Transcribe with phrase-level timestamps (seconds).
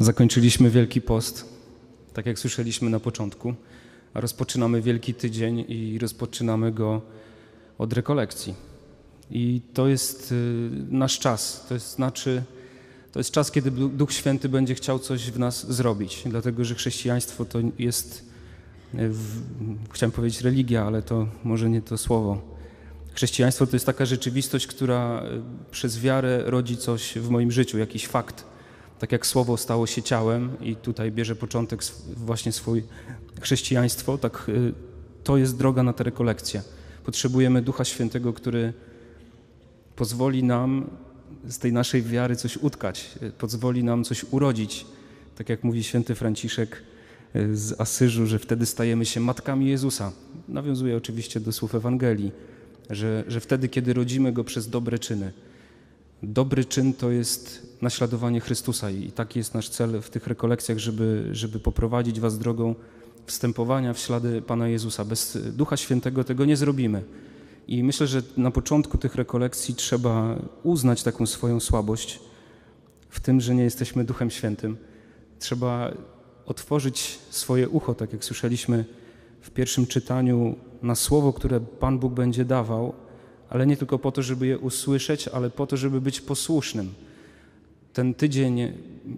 [0.00, 1.44] Zakończyliśmy Wielki Post,
[2.12, 3.54] tak jak słyszeliśmy na początku,
[4.14, 7.02] a rozpoczynamy Wielki Tydzień i rozpoczynamy go
[7.78, 8.54] od rekolekcji.
[9.30, 12.42] I to jest y, nasz czas, to jest znaczy,
[13.12, 17.44] to jest czas, kiedy Duch Święty będzie chciał coś w nas zrobić, dlatego że chrześcijaństwo
[17.44, 18.24] to jest,
[18.94, 19.42] y, w,
[19.92, 22.42] chciałem powiedzieć religia, ale to może nie to słowo.
[23.12, 28.06] Chrześcijaństwo to jest taka rzeczywistość, która y, przez wiarę rodzi coś w moim życiu, jakiś
[28.06, 28.47] fakt
[28.98, 31.82] tak jak słowo stało się ciałem i tutaj bierze początek
[32.16, 32.82] właśnie swój
[33.40, 34.72] chrześcijaństwo, tak y,
[35.24, 36.62] to jest droga na tę rekolekcję.
[37.04, 38.72] Potrzebujemy Ducha Świętego, który
[39.96, 40.90] pozwoli nam
[41.48, 44.86] z tej naszej wiary coś utkać, y, pozwoli nam coś urodzić.
[45.36, 46.82] Tak jak mówi święty Franciszek
[47.36, 50.12] y, z Asyżu, że wtedy stajemy się matkami Jezusa.
[50.48, 52.32] Nawiązuje oczywiście do słów Ewangelii,
[52.90, 55.32] że, że wtedy, kiedy rodzimy Go przez dobre czyny.
[56.22, 61.28] Dobry czyn to jest naśladowanie Chrystusa i taki jest nasz cel w tych rekolekcjach, żeby,
[61.32, 62.74] żeby poprowadzić Was drogą
[63.26, 65.04] wstępowania w ślady Pana Jezusa.
[65.04, 67.04] Bez Ducha Świętego tego nie zrobimy.
[67.68, 72.20] I myślę, że na początku tych rekolekcji trzeba uznać taką swoją słabość
[73.08, 74.76] w tym, że nie jesteśmy Duchem Świętym.
[75.38, 75.92] Trzeba
[76.46, 78.84] otworzyć swoje ucho, tak jak słyszeliśmy
[79.40, 82.94] w pierwszym czytaniu, na słowo, które Pan Bóg będzie dawał,
[83.50, 86.94] ale nie tylko po to, żeby je usłyszeć, ale po to, żeby być posłusznym.
[87.92, 88.72] Ten tydzień,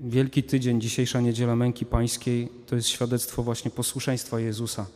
[0.00, 4.86] wielki tydzień, dzisiejsza niedziela męki pańskiej, to jest świadectwo właśnie posłuszeństwa Jezusa,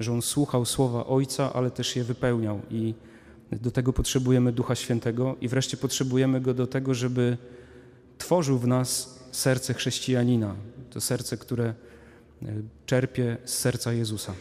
[0.00, 2.94] że On słuchał słowa Ojca, ale też je wypełniał i
[3.52, 7.36] do tego potrzebujemy Ducha Świętego i wreszcie potrzebujemy Go do tego, żeby
[8.18, 10.54] tworzył w nas serce chrześcijanina,
[10.90, 11.74] to serce, które e,
[12.86, 14.34] czerpie z serca Jezusa.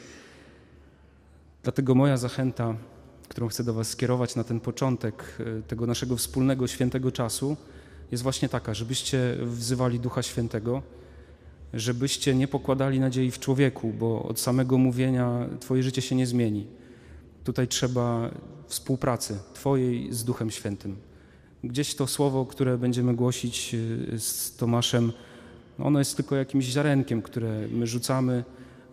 [1.64, 2.76] Dlatego moja zachęta
[3.32, 7.58] którą chcę do Was skierować na ten początek e, tego naszego wspólnego świętego czasu,
[8.12, 10.82] jest właśnie taka, żebyście wzywali Ducha Świętego,
[11.74, 16.68] żebyście nie pokładali nadziei w człowieku, bo od samego mówienia Twoje życie się nie zmieni.
[17.44, 18.32] Tutaj trzeba
[18.68, 20.96] współpracy Twojej z Duchem Świętym.
[21.64, 25.12] Gdzieś to słowo, które będziemy głosić e, z Tomaszem,
[25.80, 28.44] ono jest tylko jakimś ziarenkiem, które my rzucamy,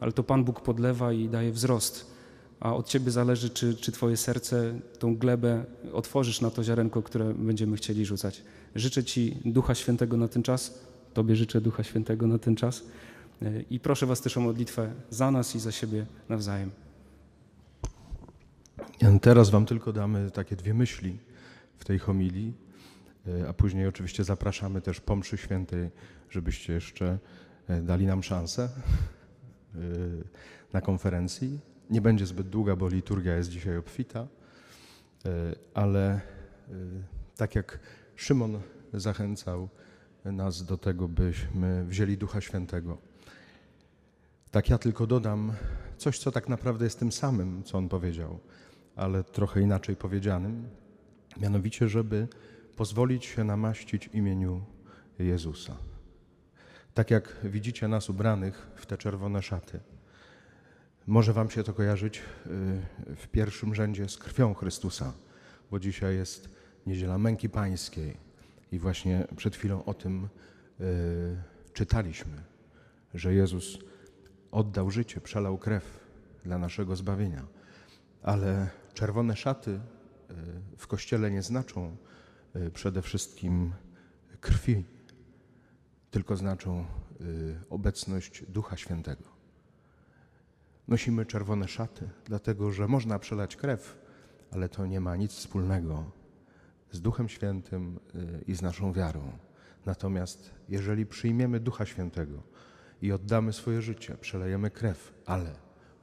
[0.00, 2.17] ale to Pan Bóg podlewa i daje wzrost
[2.60, 7.34] a od Ciebie zależy, czy, czy Twoje serce tą glebę otworzysz na to ziarenko, które
[7.34, 8.42] będziemy chcieli rzucać.
[8.74, 12.82] Życzę Ci Ducha Świętego na ten czas, Tobie życzę Ducha Świętego na ten czas
[13.70, 16.70] i proszę Was też o modlitwę za nas i za siebie nawzajem.
[19.22, 21.18] Teraz Wam tylko damy takie dwie myśli
[21.78, 22.54] w tej homilii,
[23.48, 25.90] a później oczywiście zapraszamy też po mszy świętej,
[26.30, 27.18] żebyście jeszcze
[27.68, 29.78] e, dali nam szansę e,
[30.72, 31.58] na konferencji
[31.90, 36.20] nie będzie zbyt długa, bo liturgia jest dzisiaj obfita, e, ale e,
[37.36, 37.78] tak jak
[38.16, 38.60] Szymon
[38.94, 39.68] zachęcał
[40.24, 42.98] nas do tego, byśmy wzięli Ducha Świętego.
[44.50, 45.52] Tak ja tylko dodam
[45.96, 48.38] coś, co tak naprawdę jest tym samym, co on powiedział,
[48.96, 50.68] ale trochę inaczej powiedzianym,
[51.40, 52.28] mianowicie, żeby
[52.76, 54.62] pozwolić się namaścić imieniu
[55.18, 55.76] Jezusa.
[56.94, 59.80] Tak jak widzicie nas ubranych w te czerwone szaty.
[61.08, 62.20] Może Wam się to kojarzyć y,
[63.16, 65.12] w pierwszym rzędzie z krwią Chrystusa,
[65.70, 66.50] bo dzisiaj jest
[66.86, 68.16] Niedziela Męki Pańskiej
[68.72, 70.28] i właśnie przed chwilą o tym
[70.80, 70.88] y,
[71.72, 72.42] czytaliśmy,
[73.14, 73.78] że Jezus
[74.50, 76.00] oddał życie, przelał krew
[76.44, 77.46] dla naszego zbawienia.
[78.22, 79.80] Ale czerwone szaty y,
[80.76, 81.96] w Kościele nie znaczą
[82.74, 83.72] przede wszystkim
[84.40, 84.84] krwi,
[86.10, 86.84] tylko znaczą
[87.70, 89.37] obecność Ducha Świętego.
[90.88, 93.98] Nosimy czerwone szaty, dlatego że można przelać krew,
[94.50, 96.04] ale to nie ma nic wspólnego
[96.90, 99.32] z Duchem Świętym y, i z naszą wiarą.
[99.86, 102.42] Natomiast jeżeli przyjmiemy Ducha Świętego
[103.02, 105.54] i oddamy swoje życie, przelejemy krew, ale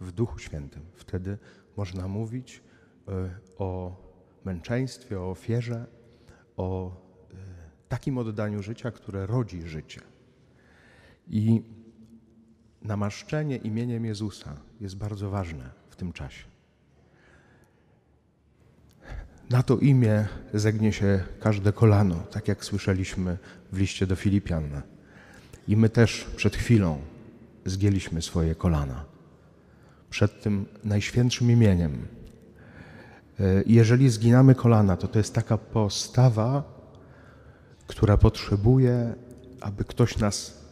[0.02, 1.38] w Duchu Świętym, wtedy
[1.78, 2.64] można mówić
[3.08, 3.12] y,
[3.58, 3.96] o
[4.46, 5.86] męczeństwie, o ofierze,
[6.58, 6.92] o
[7.32, 7.36] y,
[7.90, 10.02] takim oddaniu życia, które rodzi życie.
[11.28, 11.64] I
[12.86, 16.44] namaszczenie imieniem Jezusa jest bardzo ważne w tym czasie.
[19.50, 23.38] Na to imię zegnie się każde kolano, tak jak słyszeliśmy
[23.72, 24.82] w liście do Filipian.
[25.68, 27.02] I my też przed chwilą
[27.66, 29.06] zgięliśmy swoje kolana
[30.10, 32.08] przed tym najświętszym imieniem.
[33.66, 36.64] Jeżeli zginamy kolana, to to jest taka postawa,
[37.88, 39.16] która potrzebuje,
[39.62, 40.66] aby ktoś nas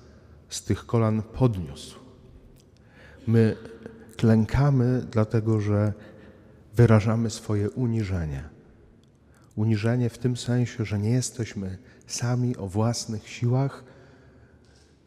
[0.49, 2.02] z tych kolan podniósł.
[3.27, 3.55] My
[4.17, 5.93] klękamy, dlatego że
[6.75, 8.43] wyrażamy swoje uniżenie.
[9.55, 11.77] Uniżenie w tym sensie, że nie jesteśmy
[12.07, 13.83] sami o własnych siłach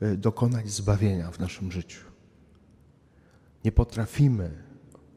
[0.00, 2.00] e, dokonać zbawienia w naszym życiu.
[3.64, 4.50] Nie potrafimy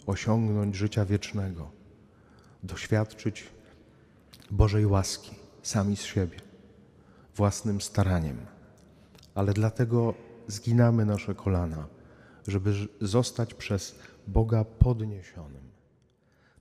[0.06, 1.72] osiągnąć życia wiecznego,
[2.64, 3.48] doświadczyć
[4.52, 6.38] Bożej łaski sami z siebie,
[7.36, 8.38] własnym staraniem.
[9.36, 10.14] Ale dlatego
[10.48, 11.88] zginamy nasze kolana,
[12.50, 15.72] żeby zostać przez Boga podniesionym,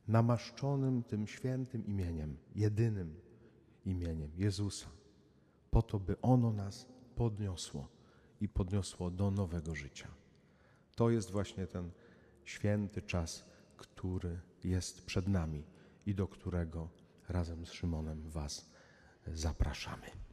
[0.09, 3.21] namaszczonym tym świętym imieniem, jedynym
[3.87, 4.89] imieniem Jezusa,
[5.71, 6.87] po to, by ono nas
[7.17, 7.89] podniosło
[8.41, 10.09] i podniosło do nowego życia.
[10.95, 11.91] To jest właśnie ten
[12.45, 13.45] święty czas,
[13.77, 15.65] który jest przed nami
[16.07, 16.89] i do którego
[17.29, 18.71] razem z Szymonem Was
[19.27, 20.28] zapraszamy.